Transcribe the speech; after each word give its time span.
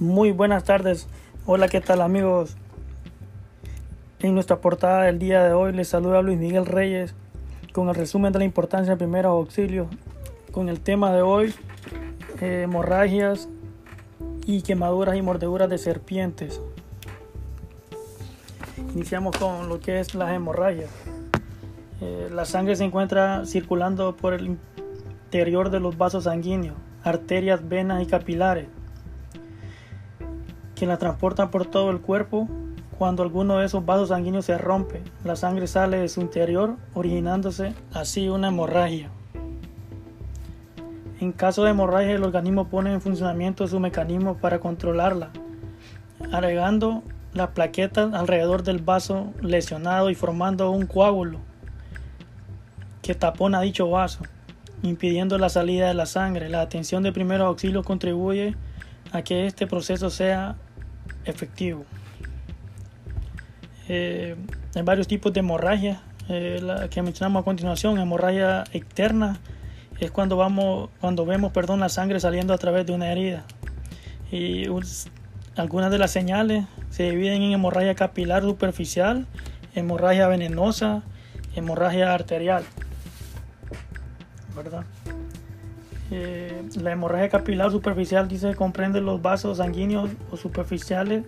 Muy 0.00 0.32
buenas 0.32 0.64
tardes. 0.64 1.06
Hola, 1.46 1.68
¿qué 1.68 1.80
tal 1.80 2.00
amigos? 2.00 2.56
En 4.18 4.34
nuestra 4.34 4.60
portada 4.60 5.04
del 5.04 5.20
día 5.20 5.44
de 5.44 5.52
hoy 5.52 5.72
les 5.72 5.86
saluda 5.86 6.20
Luis 6.20 6.36
Miguel 6.36 6.66
Reyes 6.66 7.14
con 7.72 7.88
el 7.88 7.94
resumen 7.94 8.32
de 8.32 8.40
la 8.40 8.44
importancia 8.44 8.94
de 8.94 8.96
primeros 8.96 9.30
auxilios. 9.30 9.86
Con 10.50 10.68
el 10.68 10.80
tema 10.80 11.12
de 11.12 11.22
hoy, 11.22 11.54
eh, 12.40 12.62
hemorragias 12.64 13.48
y 14.44 14.62
quemaduras 14.62 15.14
y 15.14 15.22
mordeduras 15.22 15.70
de 15.70 15.78
serpientes. 15.78 16.60
Iniciamos 18.94 19.36
con 19.36 19.68
lo 19.68 19.78
que 19.78 20.00
es 20.00 20.16
las 20.16 20.32
hemorragias. 20.32 20.90
Eh, 22.00 22.30
la 22.32 22.46
sangre 22.46 22.74
se 22.74 22.82
encuentra 22.82 23.46
circulando 23.46 24.16
por 24.16 24.34
el 24.34 24.58
interior 25.26 25.70
de 25.70 25.78
los 25.78 25.96
vasos 25.96 26.24
sanguíneos, 26.24 26.74
arterias, 27.04 27.68
venas 27.68 28.02
y 28.02 28.06
capilares 28.06 28.66
que 30.84 30.88
la 30.88 30.98
transportan 30.98 31.50
por 31.50 31.64
todo 31.64 31.90
el 31.90 32.02
cuerpo. 32.02 32.46
Cuando 32.98 33.22
alguno 33.22 33.56
de 33.56 33.64
esos 33.64 33.86
vasos 33.86 34.10
sanguíneos 34.10 34.44
se 34.44 34.58
rompe, 34.58 35.00
la 35.24 35.34
sangre 35.34 35.66
sale 35.66 35.96
de 35.96 36.10
su 36.10 36.20
interior, 36.20 36.76
originándose 36.92 37.72
así 37.94 38.28
una 38.28 38.48
hemorragia. 38.48 39.08
En 41.20 41.32
caso 41.32 41.64
de 41.64 41.70
hemorragia, 41.70 42.12
el 42.12 42.22
organismo 42.22 42.68
pone 42.68 42.92
en 42.92 43.00
funcionamiento 43.00 43.66
su 43.66 43.80
mecanismo 43.80 44.36
para 44.36 44.58
controlarla, 44.58 45.30
agregando 46.30 47.02
las 47.32 47.48
plaquetas 47.48 48.12
alrededor 48.12 48.62
del 48.62 48.82
vaso 48.82 49.32
lesionado 49.40 50.10
y 50.10 50.14
formando 50.14 50.70
un 50.70 50.84
coágulo 50.84 51.38
que 53.00 53.14
tapona 53.14 53.62
dicho 53.62 53.88
vaso, 53.88 54.20
impidiendo 54.82 55.38
la 55.38 55.48
salida 55.48 55.88
de 55.88 55.94
la 55.94 56.04
sangre. 56.04 56.50
La 56.50 56.60
atención 56.60 57.02
de 57.02 57.10
primeros 57.10 57.46
auxilios 57.46 57.86
contribuye 57.86 58.54
a 59.12 59.22
que 59.22 59.46
este 59.46 59.66
proceso 59.66 60.10
sea 60.10 60.56
efectivo. 61.24 61.84
Eh, 63.88 64.36
hay 64.74 64.82
varios 64.82 65.06
tipos 65.06 65.32
de 65.32 65.40
hemorragia. 65.40 66.02
Eh, 66.28 66.60
la 66.62 66.88
que 66.88 67.02
mencionamos 67.02 67.42
a 67.42 67.44
continuación, 67.44 67.98
hemorragia 67.98 68.64
externa, 68.72 69.38
es 70.00 70.10
cuando 70.10 70.36
vamos, 70.36 70.90
cuando 71.00 71.26
vemos, 71.26 71.52
perdón, 71.52 71.80
la 71.80 71.88
sangre 71.88 72.18
saliendo 72.18 72.54
a 72.54 72.58
través 72.58 72.86
de 72.86 72.92
una 72.92 73.12
herida. 73.12 73.44
Y 74.30 74.66
algunas 75.56 75.90
de 75.90 75.98
las 75.98 76.10
señales 76.10 76.64
se 76.90 77.10
dividen 77.10 77.42
en 77.42 77.52
hemorragia 77.52 77.94
capilar 77.94 78.42
superficial, 78.42 79.26
hemorragia 79.74 80.26
venenosa, 80.28 81.02
hemorragia 81.54 82.12
arterial. 82.12 82.64
¿Verdad? 84.56 84.84
La 86.80 86.92
hemorragia 86.92 87.28
capilar 87.28 87.70
superficial 87.70 88.26
dice 88.26 88.54
comprende 88.54 89.00
los 89.00 89.22
vasos 89.22 89.58
sanguíneos 89.58 90.10
o 90.30 90.36
superficiales 90.36 91.24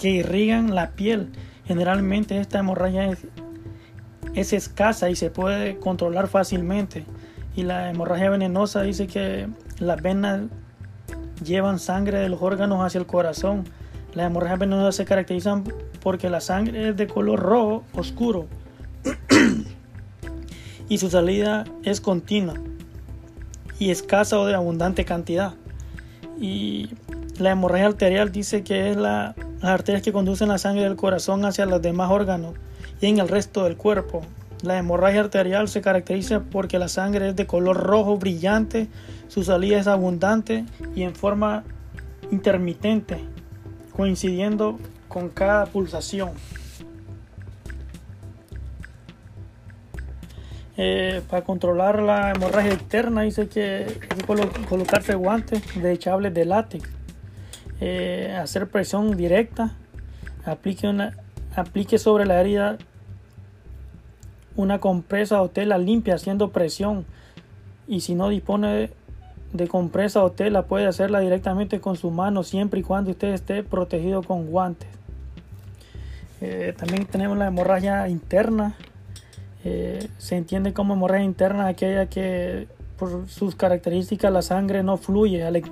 que 0.00 0.10
irrigan 0.10 0.74
la 0.74 0.90
piel. 0.90 1.30
Generalmente 1.66 2.38
esta 2.38 2.60
hemorragia 2.60 3.10
es, 4.34 4.52
escasa 4.52 5.10
y 5.10 5.16
se 5.16 5.30
puede 5.30 5.76
controlar 5.78 6.28
fácilmente. 6.28 7.04
Y 7.56 7.62
la 7.62 7.90
hemorragia 7.90 8.30
venenosa 8.30 8.82
dice 8.82 9.06
que 9.06 9.48
las 9.80 10.00
venas 10.00 10.42
llevan 11.44 11.78
sangre 11.78 12.18
de 12.18 12.28
los 12.28 12.40
órganos 12.40 12.84
hacia 12.84 13.00
el 13.00 13.06
corazón. 13.06 13.64
Las 14.14 14.26
hemorragias 14.28 14.60
venenosas 14.60 14.96
se 14.96 15.04
caracterizan 15.04 15.64
porque 16.00 16.30
la 16.30 16.40
sangre 16.40 16.90
es 16.90 16.96
de 16.96 17.06
color 17.06 17.40
rojo 17.40 17.84
oscuro 17.92 18.46
y 20.88 20.98
su 20.98 21.10
salida 21.10 21.64
es 21.82 22.00
continua 22.00 22.54
y 23.78 23.90
escasa 23.90 24.38
o 24.38 24.46
de 24.46 24.54
abundante 24.54 25.04
cantidad. 25.04 25.54
Y 26.40 26.90
la 27.38 27.52
hemorragia 27.52 27.86
arterial 27.86 28.32
dice 28.32 28.62
que 28.62 28.90
es 28.90 28.96
la, 28.96 29.34
las 29.60 29.70
arterias 29.70 30.02
que 30.02 30.12
conducen 30.12 30.48
la 30.48 30.58
sangre 30.58 30.84
del 30.84 30.96
corazón 30.96 31.44
hacia 31.44 31.66
los 31.66 31.82
demás 31.82 32.10
órganos 32.10 32.54
y 33.00 33.06
en 33.06 33.18
el 33.18 33.28
resto 33.28 33.64
del 33.64 33.76
cuerpo. 33.76 34.22
La 34.62 34.76
hemorragia 34.76 35.20
arterial 35.20 35.68
se 35.68 35.80
caracteriza 35.80 36.40
porque 36.40 36.78
la 36.78 36.88
sangre 36.88 37.28
es 37.28 37.36
de 37.36 37.46
color 37.46 37.76
rojo 37.76 38.16
brillante, 38.16 38.88
su 39.28 39.44
salida 39.44 39.78
es 39.78 39.86
abundante 39.86 40.64
y 40.96 41.02
en 41.02 41.14
forma 41.14 41.62
intermitente, 42.32 43.24
coincidiendo 43.92 44.78
con 45.06 45.28
cada 45.28 45.66
pulsación. 45.66 46.30
Eh, 50.80 51.22
para 51.28 51.42
controlar 51.42 52.00
la 52.00 52.30
hemorragia 52.30 52.72
externa 52.72 53.22
dice 53.22 53.48
que 53.48 53.98
hay 54.00 54.16
que 54.16 54.64
colocarse 54.68 55.16
guantes 55.16 55.60
desechables 55.74 56.32
de 56.32 56.44
látex, 56.44 56.88
eh, 57.80 58.38
hacer 58.40 58.68
presión 58.68 59.16
directa, 59.16 59.74
aplique, 60.44 60.86
una, 60.86 61.16
aplique 61.56 61.98
sobre 61.98 62.26
la 62.26 62.40
herida 62.40 62.78
una 64.54 64.78
compresa 64.78 65.42
o 65.42 65.48
tela 65.48 65.78
limpia 65.78 66.14
haciendo 66.14 66.52
presión 66.52 67.04
y 67.88 68.02
si 68.02 68.14
no 68.14 68.28
dispone 68.28 68.90
de, 69.52 69.66
compresa 69.66 70.22
o 70.22 70.30
tela 70.30 70.66
puede 70.66 70.86
hacerla 70.86 71.18
directamente 71.18 71.80
con 71.80 71.96
su 71.96 72.12
mano 72.12 72.44
siempre 72.44 72.78
y 72.78 72.82
cuando 72.84 73.10
usted 73.10 73.34
esté 73.34 73.64
protegido 73.64 74.22
con 74.22 74.46
guantes. 74.46 74.88
Eh, 76.40 76.72
también 76.78 77.04
tenemos 77.06 77.36
la 77.36 77.48
hemorragia 77.48 78.08
interna 78.08 78.76
eh, 79.64 80.08
se 80.18 80.36
entiende 80.36 80.72
como 80.72 80.94
hemorragia 80.94 81.24
interna 81.24 81.66
aquella 81.66 82.06
que 82.06 82.68
por 82.96 83.28
sus 83.28 83.54
características 83.54 84.32
la 84.32 84.42
sangre 84.42 84.82
no 84.82 84.96
fluye 84.96 85.44
al 85.44 85.62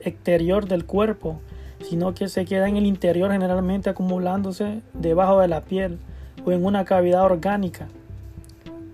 exterior 0.00 0.66
del 0.66 0.84
cuerpo, 0.84 1.40
sino 1.82 2.14
que 2.14 2.28
se 2.28 2.44
queda 2.44 2.68
en 2.68 2.76
el 2.76 2.86
interior 2.86 3.32
generalmente 3.32 3.90
acumulándose 3.90 4.80
debajo 4.92 5.40
de 5.40 5.48
la 5.48 5.62
piel 5.62 5.98
o 6.44 6.52
en 6.52 6.64
una 6.64 6.84
cavidad 6.84 7.24
orgánica. 7.24 7.88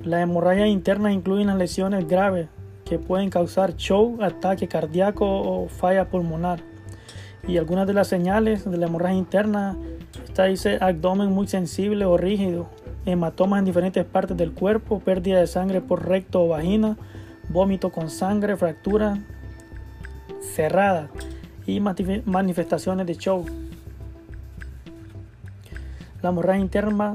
La 0.02 0.22
hemorragia 0.22 0.66
interna 0.66 1.12
incluyen 1.12 1.48
las 1.48 1.58
lesiones 1.58 2.08
graves 2.08 2.48
que 2.84 2.98
pueden 2.98 3.30
causar 3.30 3.76
shock, 3.76 4.20
ataque 4.22 4.66
cardíaco 4.66 5.26
o 5.26 5.68
falla 5.68 6.08
pulmonar. 6.08 6.60
Y 7.46 7.56
algunas 7.56 7.86
de 7.86 7.94
las 7.94 8.08
señales 8.08 8.68
de 8.68 8.76
la 8.76 8.86
hemorragia 8.86 9.18
interna 9.18 9.76
está 10.24 10.44
dice 10.44 10.78
abdomen 10.80 11.30
muy 11.30 11.46
sensible 11.46 12.04
o 12.04 12.16
rígido, 12.16 12.68
hematomas 13.06 13.60
en 13.60 13.64
diferentes 13.64 14.04
partes 14.04 14.36
del 14.36 14.52
cuerpo, 14.52 15.00
pérdida 15.00 15.40
de 15.40 15.46
sangre 15.46 15.80
por 15.80 16.06
recto 16.06 16.44
o 16.44 16.48
vagina, 16.48 16.96
vómito 17.48 17.90
con 17.90 18.10
sangre, 18.10 18.56
fractura 18.56 19.18
cerrada 20.40 21.10
y 21.66 21.80
manifestaciones 21.80 23.06
de 23.06 23.14
shock. 23.14 23.48
La 26.22 26.30
hemorragia 26.30 26.60
interna, 26.60 27.14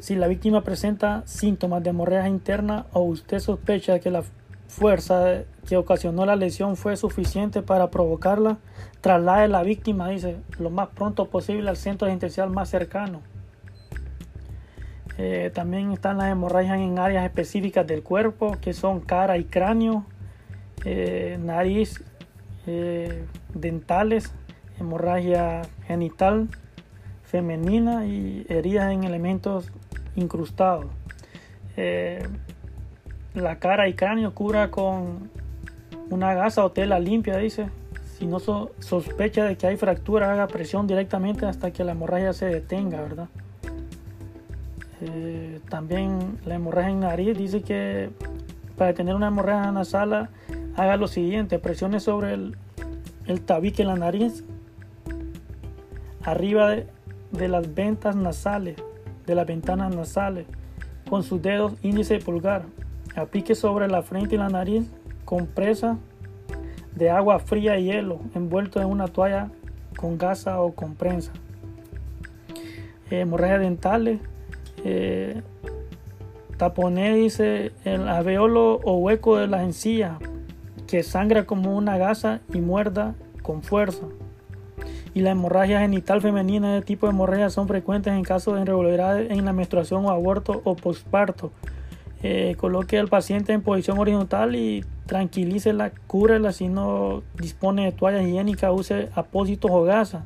si 0.00 0.16
la 0.16 0.26
víctima 0.26 0.62
presenta 0.62 1.22
síntomas 1.26 1.82
de 1.82 1.90
hemorragia 1.90 2.28
interna 2.28 2.86
o 2.92 3.02
usted 3.02 3.38
sospecha 3.38 3.98
que 3.98 4.10
la 4.10 4.22
fuerza 4.68 5.42
que 5.68 5.76
ocasionó 5.76 6.24
la 6.24 6.36
lesión 6.36 6.76
fue 6.76 6.96
suficiente 6.96 7.60
para 7.60 7.90
provocarla, 7.90 8.58
traslade 9.00 9.48
la 9.48 9.62
víctima, 9.62 10.08
dice, 10.08 10.36
lo 10.58 10.70
más 10.70 10.88
pronto 10.88 11.26
posible 11.28 11.68
al 11.68 11.76
centro 11.76 12.06
asistencial 12.06 12.50
más 12.50 12.70
cercano. 12.70 13.20
Eh, 15.22 15.50
también 15.52 15.92
están 15.92 16.16
las 16.16 16.32
hemorragias 16.32 16.78
en 16.78 16.98
áreas 16.98 17.26
específicas 17.26 17.86
del 17.86 18.02
cuerpo, 18.02 18.56
que 18.58 18.72
son 18.72 19.00
cara 19.00 19.36
y 19.36 19.44
cráneo, 19.44 20.06
eh, 20.86 21.38
nariz, 21.38 22.02
eh, 22.66 23.26
dentales, 23.52 24.32
hemorragia 24.78 25.60
genital 25.86 26.48
femenina 27.22 28.06
y 28.06 28.46
heridas 28.48 28.90
en 28.92 29.04
elementos 29.04 29.70
incrustados. 30.16 30.86
la 33.34 33.58
cara 33.58 33.88
y 33.88 33.94
cráneo 33.94 34.34
cura 34.34 34.70
con 34.70 35.30
una 36.08 36.32
gasa 36.34 36.64
o 36.64 36.72
tela 36.72 36.98
limpia, 36.98 37.36
dice. 37.36 37.68
Si 38.16 38.26
no 38.26 38.38
sospecha 38.40 39.44
de 39.44 39.56
que 39.56 39.66
hay 39.66 39.76
fractura, 39.76 40.32
haga 40.32 40.46
presión 40.46 40.86
directamente 40.86 41.44
hasta 41.44 41.70
que 41.72 41.84
la 41.84 41.92
hemorragia 41.92 42.32
se 42.32 42.46
detenga, 42.46 43.02
¿verdad? 43.02 43.28
Eh, 45.02 45.60
también 45.68 46.38
la 46.44 46.56
hemorragia 46.56 46.90
en 46.90 47.00
nariz 47.00 47.36
dice 47.36 47.62
que 47.62 48.10
para 48.76 48.92
tener 48.92 49.14
una 49.14 49.28
hemorragia 49.28 49.72
nasal 49.72 50.28
haga 50.76 50.96
lo 50.96 51.08
siguiente, 51.08 51.58
presione 51.58 52.00
sobre 52.00 52.34
el, 52.34 52.56
tabique 53.44 53.82
en 53.82 53.88
la 53.88 53.96
nariz, 53.96 54.44
arriba 56.22 56.70
de, 56.70 57.48
las 57.48 57.74
ventas 57.74 58.16
nasales, 58.16 58.76
de 59.26 59.34
las 59.34 59.46
ventanas 59.46 59.94
nasales, 59.94 60.46
con 61.08 61.22
sus 61.22 61.40
dedos 61.40 61.74
índice 61.82 62.16
y 62.16 62.20
pulgar. 62.20 62.62
Aplique 63.16 63.54
sobre 63.54 63.88
la 63.88 64.02
frente 64.02 64.34
y 64.34 64.38
la 64.38 64.48
nariz 64.48 64.88
compresa 65.24 65.98
de 66.94 67.10
agua 67.10 67.38
fría 67.38 67.78
y 67.78 67.84
hielo 67.84 68.20
envuelto 68.34 68.80
en 68.80 68.86
una 68.86 69.08
toalla 69.08 69.50
con 69.96 70.18
gasa 70.18 70.60
o 70.60 70.74
con 70.74 70.94
prensa. 70.94 71.32
Hemorragia 73.10 73.58
dentales 73.58 74.20
eh, 74.84 75.42
taponé, 76.56 77.14
dice, 77.14 77.72
el 77.84 78.08
alveolo 78.08 78.80
o 78.84 78.98
hueco 78.98 79.36
de 79.36 79.46
la 79.46 79.62
encía, 79.62 80.18
que 80.86 81.02
sangra 81.02 81.46
como 81.46 81.76
una 81.76 81.98
gasa 81.98 82.40
y 82.52 82.60
muerda 82.60 83.14
con 83.42 83.62
fuerza. 83.62 84.06
y 85.12 85.22
la 85.22 85.30
hemorragia 85.30 85.80
genital 85.80 86.20
femenina 86.20 86.74
de 86.74 86.82
tipo 86.82 87.06
de 87.06 87.12
hemorragia 87.12 87.50
son 87.50 87.66
frecuentes 87.66 88.12
en 88.12 88.22
casos 88.22 88.54
de 88.54 88.62
irregularidades 88.62 89.30
en 89.30 89.44
la 89.44 89.52
menstruación 89.52 90.04
o 90.04 90.10
aborto 90.10 90.60
o 90.64 90.76
postparto. 90.76 91.50
Eh, 92.22 92.54
coloque 92.58 92.98
al 92.98 93.08
paciente 93.08 93.52
en 93.52 93.62
posición 93.62 93.98
horizontal 93.98 94.54
y 94.54 94.84
tranquilícela, 95.06 95.90
cúrela 96.06 96.52
si 96.52 96.68
no 96.68 97.22
dispone 97.38 97.86
de 97.86 97.92
toallas 97.92 98.22
higiénicas, 98.22 98.70
use 98.72 99.08
apósitos 99.14 99.70
o 99.70 99.82
gasas. 99.82 100.22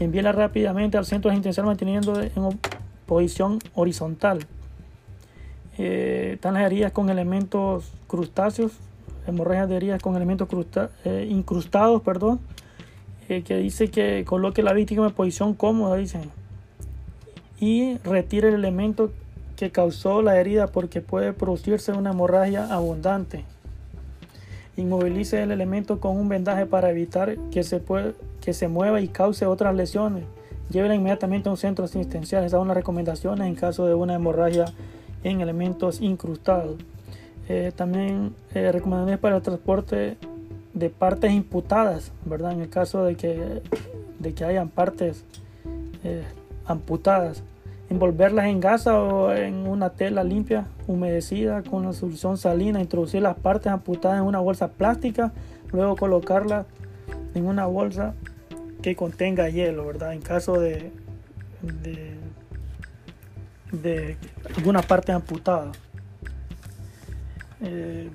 Envíela 0.00 0.32
rápidamente 0.32 0.98
al 0.98 1.04
centro 1.04 1.32
intensivo 1.32 1.66
manteniendo 1.66 2.20
en 2.20 2.58
posición 3.06 3.58
horizontal. 3.74 4.46
Eh, 5.78 6.32
están 6.34 6.54
las 6.54 6.64
heridas 6.64 6.92
con 6.92 7.10
elementos 7.10 7.92
crustáceos, 8.06 8.72
hemorragias 9.26 9.68
de 9.68 9.76
heridas 9.76 10.02
con 10.02 10.16
elementos 10.16 10.48
eh, 11.04 11.26
incrustados, 11.30 12.02
perdón, 12.02 12.40
eh, 13.28 13.42
que 13.42 13.56
dice 13.56 13.88
que 13.90 14.24
coloque 14.26 14.62
la 14.62 14.72
víctima 14.72 15.06
en 15.06 15.12
posición 15.12 15.54
cómoda, 15.54 15.96
dice, 15.96 16.20
y 17.58 17.98
retire 17.98 18.48
el 18.48 18.54
elemento 18.54 19.10
que 19.56 19.70
causó 19.70 20.22
la 20.22 20.38
herida 20.38 20.66
porque 20.68 21.00
puede 21.00 21.32
producirse 21.32 21.92
una 21.92 22.10
hemorragia 22.10 22.72
abundante. 22.72 23.44
Inmovilice 24.76 25.42
el 25.42 25.50
elemento 25.50 25.98
con 26.00 26.16
un 26.16 26.28
vendaje 26.28 26.66
para 26.66 26.90
evitar 26.90 27.36
que 27.50 27.62
se, 27.62 27.82
que 28.42 28.52
se 28.52 28.68
mueva 28.68 29.00
y 29.00 29.08
cause 29.08 29.46
otras 29.46 29.74
lesiones. 29.74 30.24
Llévela 30.70 30.94
inmediatamente 30.94 31.48
a 31.48 31.52
un 31.52 31.58
centro 31.58 31.84
asistencial. 31.84 32.44
Esas 32.44 32.58
son 32.58 32.68
las 32.68 32.76
recomendaciones 32.76 33.46
en 33.46 33.54
caso 33.54 33.86
de 33.86 33.94
una 33.94 34.14
hemorragia 34.14 34.66
en 35.22 35.40
elementos 35.40 36.00
incrustados. 36.00 36.76
Eh, 37.48 37.72
también 37.74 38.34
eh, 38.54 38.72
recomendaciones 38.72 39.20
para 39.20 39.36
el 39.36 39.42
transporte 39.42 40.16
de 40.74 40.90
partes 40.90 41.32
imputadas, 41.32 42.12
¿verdad? 42.24 42.52
En 42.52 42.60
el 42.60 42.68
caso 42.68 43.04
de 43.04 43.14
que, 43.14 43.62
de 44.18 44.34
que 44.34 44.44
hayan 44.44 44.68
partes 44.68 45.24
eh, 46.02 46.24
amputadas. 46.66 47.42
Envolverlas 47.88 48.46
en 48.46 48.58
gasa 48.58 49.00
o 49.00 49.32
en 49.32 49.68
una 49.68 49.90
tela 49.90 50.24
limpia, 50.24 50.66
humedecida 50.88 51.62
con 51.62 51.84
la 51.84 51.92
solución 51.92 52.36
salina. 52.36 52.80
Introducir 52.80 53.22
las 53.22 53.36
partes 53.36 53.72
amputadas 53.72 54.18
en 54.18 54.24
una 54.24 54.40
bolsa 54.40 54.68
plástica. 54.68 55.32
Luego 55.72 55.94
colocarlas 55.94 56.66
en 57.34 57.46
una 57.46 57.66
bolsa 57.66 58.14
que 58.86 58.94
contenga 58.94 59.48
hielo, 59.48 59.84
¿verdad? 59.84 60.12
En 60.12 60.20
caso 60.20 60.60
de, 60.60 60.92
de, 63.72 64.16
alguna 64.56 64.80
parte 64.80 65.10
amputada. 65.10 65.72
Eh, 67.62 68.08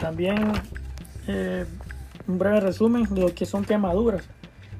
también 0.00 0.50
eh, 1.28 1.66
un 2.26 2.38
breve 2.40 2.58
resumen 2.58 3.04
de 3.04 3.20
lo 3.20 3.32
que 3.32 3.46
son 3.46 3.64
quemaduras. 3.64 4.28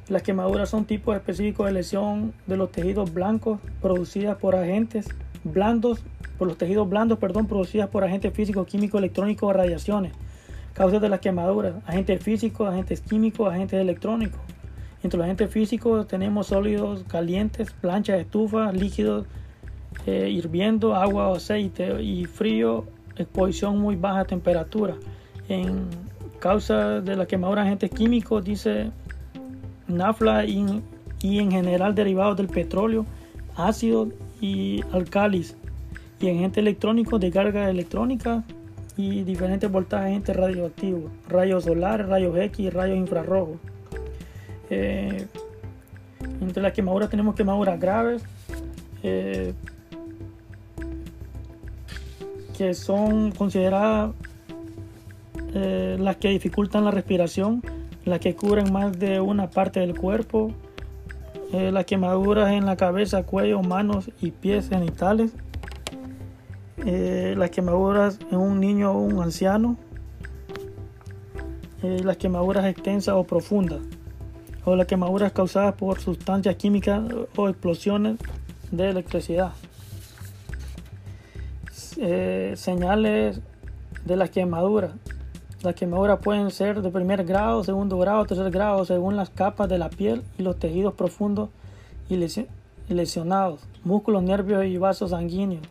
Las 0.08 0.22
quemaduras 0.22 0.70
son 0.70 0.86
tipos 0.86 1.14
específicos 1.14 1.66
de 1.66 1.72
lesión 1.72 2.34
de 2.48 2.56
los 2.56 2.72
tejidos 2.72 3.14
blancos 3.14 3.60
producidas 3.80 4.36
por 4.38 4.56
agentes 4.56 5.06
blandos, 5.44 6.02
por 6.36 6.48
los 6.48 6.58
tejidos 6.58 6.88
blandos, 6.88 7.20
perdón, 7.20 7.46
producidas 7.46 7.88
por 7.90 8.02
agentes 8.02 8.34
físicos, 8.34 8.66
químicos, 8.66 8.98
electrónicos 8.98 9.48
o 9.48 9.52
radiaciones. 9.52 10.14
Causas 10.80 11.02
de 11.02 11.10
las 11.10 11.20
quemaduras, 11.20 11.74
agentes 11.86 12.22
físicos, 12.22 12.66
agentes 12.66 13.02
químicos, 13.02 13.52
agentes 13.52 13.78
electrónicos. 13.78 14.40
Entre 15.02 15.18
los 15.18 15.26
agentes 15.26 15.50
físicos 15.50 16.08
tenemos 16.08 16.46
sólidos 16.46 17.04
calientes, 17.06 17.70
planchas, 17.70 18.18
estufas, 18.18 18.72
líquidos 18.72 19.26
eh, 20.06 20.30
hirviendo, 20.30 20.94
agua 20.94 21.28
o 21.28 21.36
aceite 21.36 22.02
y 22.02 22.24
frío, 22.24 22.86
exposición 23.16 23.78
muy 23.78 23.96
baja 23.96 24.24
temperatura. 24.24 24.96
En 25.50 25.84
causa 26.38 27.02
de 27.02 27.14
la 27.14 27.26
quemadura 27.26 27.60
agentes 27.60 27.90
químicos, 27.90 28.42
dice 28.42 28.90
nafla 29.86 30.46
y, 30.46 30.82
en 31.22 31.50
general 31.50 31.94
derivados 31.94 32.38
del 32.38 32.48
petróleo, 32.48 33.04
ácido 33.54 34.08
y 34.40 34.80
alcalis. 34.92 35.58
Y 36.20 36.28
en 36.28 36.38
agentes 36.38 36.62
electrónicos 36.62 37.20
de 37.20 37.30
carga 37.30 37.68
electrónica 37.68 38.44
y 39.00 39.24
diferentes 39.24 39.70
voltajes 39.70 40.08
agentes 40.08 40.36
radioactivos, 40.36 41.10
rayos 41.28 41.64
solares, 41.64 42.06
rayos 42.06 42.36
X 42.36 42.72
rayos 42.72 42.98
infrarrojos. 42.98 43.56
Eh, 44.68 45.26
entre 46.40 46.62
las 46.62 46.72
quemaduras 46.72 47.08
tenemos 47.08 47.34
quemaduras 47.34 47.80
graves, 47.80 48.22
eh, 49.02 49.54
que 52.56 52.74
son 52.74 53.32
consideradas 53.32 54.12
eh, 55.54 55.96
las 55.98 56.16
que 56.16 56.28
dificultan 56.28 56.84
la 56.84 56.90
respiración, 56.90 57.62
las 58.04 58.20
que 58.20 58.36
cubren 58.36 58.72
más 58.72 58.98
de 58.98 59.20
una 59.20 59.50
parte 59.50 59.80
del 59.80 59.96
cuerpo, 59.96 60.52
las 61.52 61.84
quemaduras 61.84 62.52
en 62.52 62.64
la 62.64 62.76
cabeza, 62.76 63.24
cuello, 63.24 63.60
manos 63.60 64.08
y 64.20 64.30
pies 64.30 64.68
genitales, 64.68 65.32
eh, 66.86 67.34
las 67.36 67.50
quemaduras 67.50 68.18
en 68.30 68.38
un 68.38 68.60
niño 68.60 68.92
o 68.92 68.98
un 68.98 69.22
anciano, 69.22 69.76
las 71.82 72.18
quemaduras 72.18 72.66
extensas 72.66 73.14
o 73.14 73.24
profundas, 73.24 73.80
o 74.64 74.76
las 74.76 74.86
quemaduras 74.86 75.32
causadas 75.32 75.74
por 75.74 75.98
sustancias 75.98 76.56
químicas 76.56 77.02
o 77.36 77.48
explosiones 77.48 78.18
de 78.70 78.90
electricidad. 78.90 79.52
Eh, 81.96 82.54
señales 82.56 83.40
de 84.06 84.16
las 84.16 84.30
quemaduras. 84.30 84.92
Las 85.62 85.74
quemaduras 85.74 86.20
pueden 86.20 86.50
ser 86.50 86.80
de 86.80 86.90
primer 86.90 87.24
grado, 87.24 87.62
segundo 87.62 87.98
grado, 87.98 88.24
tercer 88.24 88.50
grado, 88.50 88.86
según 88.86 89.16
las 89.16 89.28
capas 89.28 89.68
de 89.68 89.76
la 89.76 89.90
piel 89.90 90.22
y 90.38 90.42
los 90.42 90.58
tejidos 90.58 90.94
profundos 90.94 91.50
y 92.08 92.16
lesionados, 92.88 93.60
músculos, 93.84 94.22
nervios 94.22 94.64
y 94.64 94.78
vasos 94.78 95.10
sanguíneos. 95.10 95.66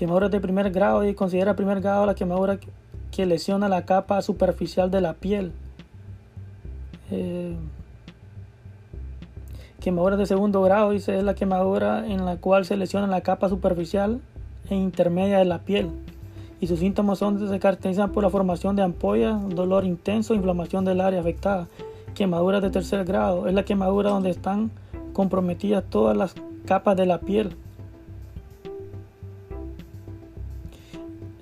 Quemaduras 0.00 0.30
de 0.30 0.40
primer 0.40 0.70
grado 0.70 1.06
y 1.06 1.12
considera 1.12 1.54
primer 1.54 1.82
grado 1.82 2.06
la 2.06 2.14
quemadura 2.14 2.58
que 3.10 3.26
lesiona 3.26 3.68
la 3.68 3.84
capa 3.84 4.22
superficial 4.22 4.90
de 4.90 5.02
la 5.02 5.12
piel. 5.12 5.52
Eh, 7.10 7.54
quemaduras 9.78 10.18
de 10.18 10.24
segundo 10.24 10.62
grado 10.62 10.92
dice 10.92 11.18
es 11.18 11.22
la 11.22 11.34
quemadura 11.34 12.06
en 12.06 12.24
la 12.24 12.38
cual 12.38 12.64
se 12.64 12.78
lesiona 12.78 13.08
la 13.08 13.20
capa 13.20 13.50
superficial 13.50 14.22
e 14.70 14.74
intermedia 14.74 15.36
de 15.36 15.44
la 15.44 15.58
piel 15.58 15.90
y 16.62 16.66
sus 16.66 16.78
síntomas 16.78 17.18
son, 17.18 17.46
se 17.46 17.58
caracterizan 17.58 18.10
por 18.10 18.22
la 18.22 18.30
formación 18.30 18.76
de 18.76 18.82
ampollas, 18.82 19.38
dolor 19.50 19.84
intenso, 19.84 20.32
inflamación 20.32 20.86
del 20.86 21.02
área 21.02 21.20
afectada. 21.20 21.68
Quemaduras 22.14 22.62
de 22.62 22.70
tercer 22.70 23.04
grado 23.04 23.48
es 23.48 23.52
la 23.52 23.66
quemadura 23.66 24.08
donde 24.08 24.30
están 24.30 24.70
comprometidas 25.12 25.84
todas 25.90 26.16
las 26.16 26.34
capas 26.64 26.96
de 26.96 27.04
la 27.04 27.18
piel, 27.20 27.54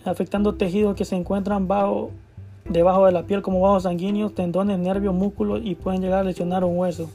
afectando 0.09 0.55
tejidos 0.55 0.97
que 0.97 1.05
se 1.05 1.17
encuentran 1.17 1.69
bajo, 1.69 2.11
debajo 2.69 3.07
de 3.07 3.13
la 3.13 3.25
piel 3.25 3.43
como 3.43 3.61
vasos 3.61 3.85
sanguíneos, 3.85 4.35
tendones, 4.35 4.79
nervios, 4.79 5.15
músculos 5.15 5.61
y 5.65 5.75
pueden 5.75 6.01
llegar 6.01 6.21
a 6.21 6.25
lesionar 6.25 6.65
un 6.65 6.79
hueso. 6.79 7.09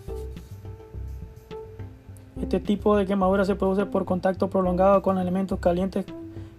Este 2.42 2.60
tipo 2.60 2.98
de 2.98 3.06
quemadura 3.06 3.46
se 3.46 3.56
produce 3.56 3.86
por 3.86 4.06
contacto 4.06 4.50
prolongado 4.50 5.02
con 5.02 5.18
elementos 5.18 5.60
calientes 5.60 6.06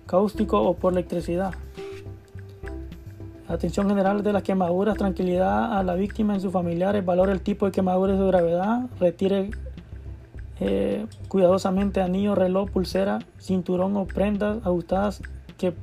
cáusticos 0.06 0.60
o 0.64 0.74
por 0.74 0.92
electricidad. 0.92 1.52
Atención 3.46 3.88
general 3.88 4.22
de 4.22 4.32
las 4.32 4.42
quemaduras, 4.42 4.96
tranquilidad 4.96 5.78
a 5.78 5.82
la 5.82 5.94
víctima 5.94 6.36
y 6.36 6.40
sus 6.40 6.52
familiares, 6.52 7.04
valore 7.04 7.32
el 7.32 7.42
tipo 7.42 7.66
de 7.66 7.72
quemadura 7.72 8.14
y 8.14 8.16
su 8.16 8.26
gravedad, 8.26 8.86
retire 8.98 9.50
eh, 10.60 11.06
cuidadosamente 11.28 12.00
anillo, 12.00 12.34
reloj, 12.34 12.70
pulsera, 12.70 13.18
cinturón 13.38 13.96
o 13.96 14.06
prendas 14.06 14.64
ajustadas 14.64 15.20
que 15.58 15.74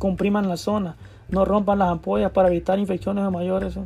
compriman 0.00 0.48
la 0.48 0.56
zona, 0.56 0.96
no 1.28 1.44
rompan 1.44 1.78
las 1.78 1.90
ampollas 1.90 2.32
para 2.32 2.48
evitar 2.48 2.80
infecciones 2.80 3.30
mayores. 3.30 3.78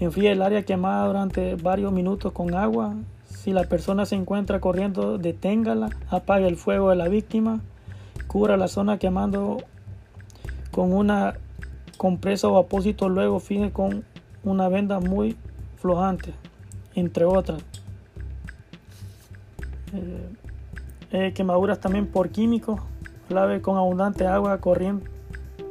Enfríe 0.00 0.32
el 0.32 0.42
área 0.42 0.64
quemada 0.64 1.06
durante 1.06 1.54
varios 1.54 1.92
minutos 1.92 2.32
con 2.32 2.54
agua, 2.54 2.96
si 3.26 3.52
la 3.52 3.64
persona 3.64 4.06
se 4.06 4.16
encuentra 4.16 4.58
corriendo, 4.58 5.18
deténgala, 5.18 5.90
apague 6.08 6.48
el 6.48 6.56
fuego 6.56 6.88
de 6.88 6.96
la 6.96 7.08
víctima, 7.08 7.60
cubra 8.26 8.56
la 8.56 8.68
zona 8.68 8.98
quemando 8.98 9.58
con 10.70 10.92
una 10.92 11.34
compresa 11.98 12.48
o 12.48 12.56
apósito, 12.56 13.10
luego 13.10 13.38
fije 13.40 13.70
con 13.70 14.02
una 14.44 14.68
venda 14.68 14.98
muy 14.98 15.36
flojante, 15.76 16.32
entre 16.94 17.26
otras. 17.26 17.62
Eh, 19.92 20.28
eh, 21.12 21.32
quemaduras 21.34 21.80
también 21.80 22.06
por 22.06 22.30
químicos, 22.30 22.80
lave 23.28 23.60
con 23.60 23.76
abundante 23.76 24.26
agua 24.26 24.58
corriente, 24.58 25.13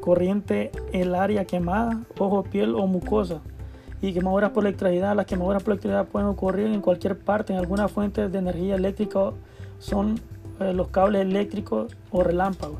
corriente 0.04 0.70
el 0.92 1.16
área 1.16 1.46
quemada, 1.46 2.02
ojo, 2.18 2.44
piel 2.44 2.76
o 2.76 2.86
mucosa 2.88 3.40
y 4.02 4.12
quemaduras 4.12 4.52
por 4.52 4.66
electricidad. 4.66 5.16
Las 5.16 5.26
quemaduras 5.26 5.64
por 5.64 5.72
electricidad 5.72 6.06
pueden 6.08 6.28
ocurrir 6.28 6.68
en 6.68 6.82
cualquier 6.82 7.18
parte, 7.18 7.54
en 7.54 7.60
alguna 7.60 7.88
fuente 7.88 8.28
de 8.28 8.38
energía 8.38 8.76
eléctrica 8.76 9.32
son 9.80 10.20
eh, 10.60 10.74
los 10.74 10.90
cables 10.90 11.22
eléctricos 11.22 11.96
o 12.12 12.22
relámpagos. 12.22 12.80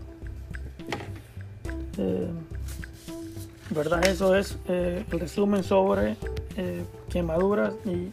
Eh, 1.98 2.28
¿Verdad? 3.70 4.06
Eso 4.06 4.36
es 4.36 4.58
eh, 4.68 5.06
el 5.10 5.20
resumen 5.22 5.64
sobre 5.64 6.18
quemaduras 7.10 7.74
y 7.86 8.12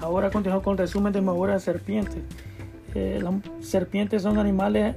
ahora 0.00 0.30
continuamos 0.30 0.62
con 0.62 0.74
el 0.74 0.78
resumen 0.78 1.12
de 1.12 1.18
quemaduras 1.18 1.64
de 1.64 1.72
serpientes. 1.72 2.22
Las 2.94 3.34
serpientes 3.60 4.22
son 4.22 4.38
animales 4.38 4.94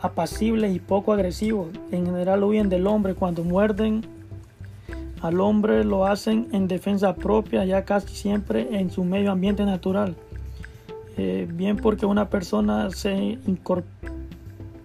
apacibles 0.00 0.74
y 0.74 0.78
poco 0.78 1.12
agresivos. 1.12 1.68
En 1.90 2.06
general 2.06 2.44
huyen 2.44 2.68
del 2.68 2.86
hombre. 2.86 3.14
Cuando 3.14 3.44
muerden 3.44 4.02
al 5.20 5.40
hombre 5.40 5.84
lo 5.84 6.06
hacen 6.06 6.48
en 6.52 6.68
defensa 6.68 7.14
propia, 7.14 7.64
ya 7.64 7.84
casi 7.84 8.14
siempre 8.14 8.78
en 8.78 8.90
su 8.90 9.04
medio 9.04 9.32
ambiente 9.32 9.64
natural. 9.64 10.14
bien 11.16 11.76
porque 11.76 12.06
una 12.06 12.28
persona 12.28 12.90
se 12.90 13.38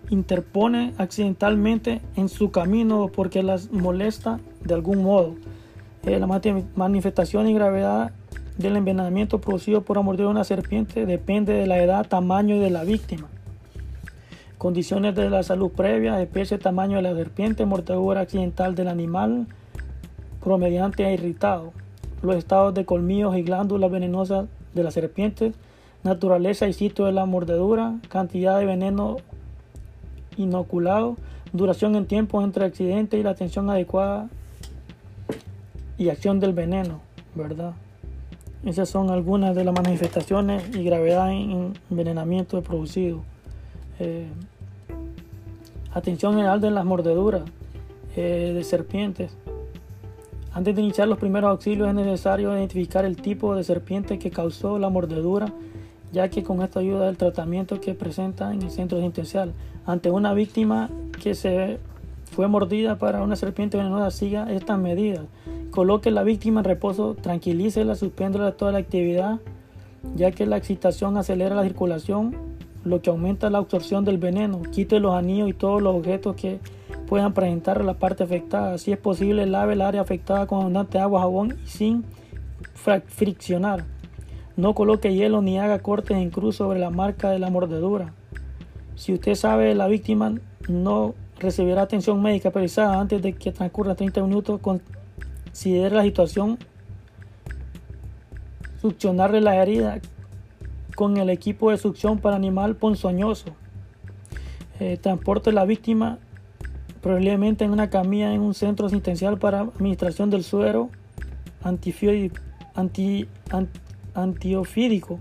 interpone 0.09 0.93
accidentalmente 0.97 2.01
en 2.15 2.27
su 2.27 2.49
camino 2.49 3.11
porque 3.13 3.43
las 3.43 3.71
molesta 3.71 4.39
de 4.63 4.73
algún 4.73 5.03
modo. 5.03 5.35
Eh, 6.05 6.19
la 6.19 6.27
manifestación 6.75 7.47
y 7.47 7.53
gravedad 7.53 8.11
del 8.57 8.75
envenenamiento 8.75 9.39
producido 9.39 9.81
por 9.81 9.97
la 9.97 10.03
mordida 10.03 10.25
de 10.25 10.31
una 10.31 10.43
serpiente 10.43 11.05
depende 11.05 11.53
de 11.53 11.65
la 11.65 11.81
edad, 11.81 12.07
tamaño 12.07 12.55
y 12.55 12.59
de 12.59 12.69
la 12.69 12.83
víctima. 12.83 13.29
Condiciones 14.63 15.13
de 15.13 15.29
la 15.29 15.43
salud 15.43 15.71
previa, 15.71 16.21
especie, 16.21 16.57
tamaño 16.57 16.95
de 16.95 17.01
la 17.01 17.13
serpiente, 17.13 17.65
mordedura 17.65 18.21
accidental 18.21 18.75
del 18.75 18.87
animal, 18.87 19.45
promediante 20.41 21.03
e 21.03 21.13
irritado. 21.15 21.73
Los 22.21 22.37
estados 22.37 22.73
de 22.73 22.85
colmillos 22.85 23.35
y 23.35 23.41
glándulas 23.41 23.91
venenosas 23.91 24.45
de 24.73 24.83
la 24.83 24.91
serpiente, 24.91 25.51
naturaleza 26.03 26.65
y 26.69 26.71
sitio 26.71 27.03
de 27.03 27.11
la 27.11 27.25
mordedura, 27.25 27.95
cantidad 28.07 28.57
de 28.57 28.65
veneno 28.65 29.17
inoculado, 30.37 31.17
duración 31.51 31.97
en 31.97 32.05
tiempo 32.05 32.41
entre 32.41 32.63
accidente 32.63 33.17
y 33.17 33.23
la 33.23 33.31
atención 33.31 33.69
adecuada 33.69 34.29
y 35.97 36.07
acción 36.07 36.39
del 36.39 36.53
veneno, 36.53 37.01
¿verdad? 37.35 37.73
Esas 38.63 38.87
son 38.87 39.09
algunas 39.09 39.57
de 39.57 39.65
las 39.65 39.75
manifestaciones 39.75 40.73
y 40.73 40.85
gravedad 40.85 41.33
en 41.33 41.73
envenenamiento 41.89 42.61
producido. 42.61 43.23
Eh, 43.99 44.27
atención 45.93 46.35
general 46.35 46.61
de 46.61 46.71
las 46.71 46.85
mordeduras 46.85 47.43
eh, 48.15 48.51
de 48.53 48.63
serpientes. 48.63 49.35
Antes 50.53 50.75
de 50.75 50.81
iniciar 50.81 51.07
los 51.07 51.17
primeros 51.17 51.49
auxilios 51.49 51.87
es 51.87 51.95
necesario 51.95 52.55
identificar 52.55 53.05
el 53.05 53.17
tipo 53.17 53.55
de 53.55 53.63
serpiente 53.63 54.19
que 54.19 54.29
causó 54.29 54.77
la 54.77 54.89
mordedura 54.89 55.53
ya 56.13 56.29
que 56.29 56.43
con 56.43 56.61
esto 56.61 56.79
ayuda 56.79 57.09
el 57.09 57.17
tratamiento 57.17 57.81
que 57.81 57.95
presenta 57.95 58.53
en 58.53 58.61
el 58.61 58.69
centro 58.69 58.99
asistencial. 58.99 59.51
Ante 59.85 60.11
una 60.11 60.33
víctima 60.33 60.89
que 61.21 61.33
se 61.33 61.79
fue 62.31 62.47
mordida 62.47 62.99
para 62.99 63.23
una 63.23 63.35
serpiente 63.35 63.77
venenosa, 63.77 64.11
siga 64.11 64.51
estas 64.53 64.77
medidas. 64.77 65.25
Coloque 65.71 66.11
la 66.11 66.21
víctima 66.21 66.59
en 66.59 66.65
reposo, 66.65 67.15
tranquilícela, 67.15 67.95
suspéndela 67.95 68.51
toda 68.51 68.71
la 68.71 68.77
actividad, 68.77 69.39
ya 70.15 70.31
que 70.31 70.45
la 70.45 70.57
excitación 70.57 71.17
acelera 71.17 71.55
la 71.55 71.63
circulación, 71.63 72.35
lo 72.83 73.01
que 73.01 73.09
aumenta 73.09 73.49
la 73.49 73.59
absorción 73.59 74.05
del 74.05 74.17
veneno. 74.17 74.61
Quite 74.61 74.99
los 74.99 75.13
anillos 75.15 75.49
y 75.49 75.53
todos 75.53 75.81
los 75.81 75.95
objetos 75.95 76.35
que 76.35 76.59
puedan 77.07 77.33
presentar 77.33 77.83
la 77.83 77.95
parte 77.95 78.23
afectada. 78.23 78.77
Si 78.77 78.91
es 78.91 78.97
posible, 78.97 79.45
lave 79.45 79.73
el 79.73 79.81
área 79.81 80.01
afectada 80.01 80.47
con 80.47 80.61
abundante 80.61 80.99
agua, 80.99 81.21
jabón 81.21 81.57
y 81.63 81.67
sin 81.67 82.05
friccionar. 83.07 83.85
No 84.55 84.75
coloque 84.75 85.13
hielo 85.13 85.41
ni 85.41 85.57
haga 85.57 85.79
cortes 85.79 86.17
en 86.17 86.29
cruz 86.29 86.57
sobre 86.57 86.79
la 86.79 86.89
marca 86.89 87.29
de 87.29 87.39
la 87.39 87.49
mordedura. 87.49 88.13
Si 88.95 89.13
usted 89.13 89.35
sabe 89.35 89.73
la 89.73 89.87
víctima 89.87 90.35
no 90.67 91.15
recibirá 91.39 91.81
atención 91.81 92.21
médica 92.21 92.51
precisada 92.51 92.99
antes 92.99 93.21
de 93.21 93.33
que 93.33 93.51
transcurra 93.51 93.95
30 93.95 94.21
minutos, 94.21 94.61
considere 94.61 95.95
la 95.95 96.03
situación, 96.03 96.57
succionarle 98.81 99.41
la 99.41 99.55
herida 99.61 99.99
con 100.95 101.17
el 101.17 101.29
equipo 101.29 101.71
de 101.71 101.77
succión 101.77 102.19
para 102.19 102.35
animal 102.35 102.75
ponzoñoso. 102.75 103.55
Eh, 104.79 104.97
transporte 104.97 105.51
la 105.51 105.65
víctima 105.65 106.19
probablemente 107.01 107.65
en 107.65 107.71
una 107.71 107.89
camilla 107.89 108.33
en 108.33 108.41
un 108.41 108.53
centro 108.53 108.87
asistencial 108.87 109.37
para 109.37 109.59
administración 109.59 110.29
del 110.29 110.43
suero 110.43 110.89
anti, 111.61 111.93
anti, 112.73 113.27
antiofídico 114.13 115.19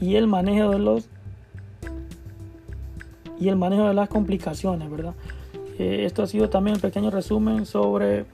y 0.00 0.16
el 0.16 0.26
manejo 0.26 0.70
de 0.70 0.78
los 0.78 1.08
y 3.38 3.48
el 3.48 3.56
manejo 3.56 3.88
de 3.88 3.94
las 3.94 4.08
complicaciones, 4.08 4.90
¿verdad? 4.90 5.14
Eh, 5.78 6.04
esto 6.04 6.22
ha 6.22 6.26
sido 6.26 6.48
también 6.48 6.76
un 6.76 6.80
pequeño 6.80 7.10
resumen 7.10 7.66
sobre 7.66 8.24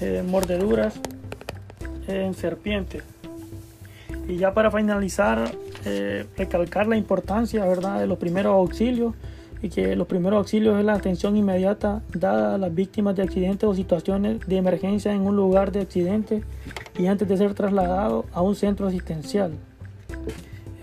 eh, 0.00 0.24
mordeduras 0.26 1.00
en 2.08 2.34
serpientes. 2.34 3.02
Y 4.28 4.36
ya 4.36 4.52
para 4.54 4.70
finalizar, 4.70 5.52
eh, 5.84 6.26
recalcar 6.36 6.88
la 6.88 6.96
importancia, 6.96 7.64
¿verdad?, 7.64 8.00
de 8.00 8.06
los 8.06 8.18
primeros 8.18 8.54
auxilios 8.54 9.14
y 9.62 9.68
que 9.68 9.96
los 9.96 10.06
primeros 10.06 10.38
auxilios 10.38 10.78
es 10.78 10.84
la 10.84 10.94
atención 10.94 11.36
inmediata 11.36 12.02
dada 12.12 12.54
a 12.54 12.58
las 12.58 12.74
víctimas 12.74 13.16
de 13.16 13.22
accidentes 13.22 13.64
o 13.68 13.74
situaciones 13.74 14.40
de 14.46 14.56
emergencia 14.56 15.12
en 15.12 15.22
un 15.22 15.36
lugar 15.36 15.72
de 15.72 15.80
accidente 15.80 16.42
y 16.98 17.06
antes 17.06 17.28
de 17.28 17.36
ser 17.36 17.54
trasladado 17.54 18.26
a 18.32 18.42
un 18.42 18.54
centro 18.54 18.86
asistencial. 18.86 19.52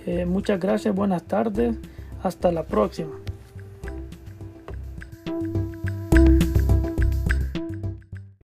Eh, 0.06 0.26
muchas 0.26 0.60
gracias, 0.60 0.94
buenas 0.94 1.24
tardes, 1.24 1.76
hasta 2.24 2.52
la 2.52 2.64
próxima. 2.64 3.23